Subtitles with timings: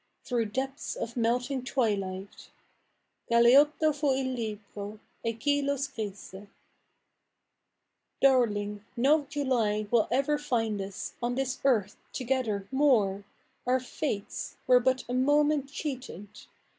[0.23, 2.49] Through depths of imlting tivilight.
[3.29, 6.47] Galeotto fu il libro, e chi lo scrisse.
[8.19, 13.25] Darling, no July zvi II ever find us On this earth, together, more.
[13.67, 16.27] Our fates IVere but a moment cheated.